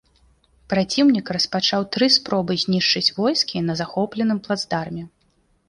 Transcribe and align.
Праціўнік 0.71 1.27
распачаў 1.37 1.85
тры 1.97 2.09
спробы 2.17 2.57
знішчыць 2.65 3.13
войскі 3.21 3.57
на 3.69 3.73
захопленым 3.85 4.43
плацдарме. 4.49 5.03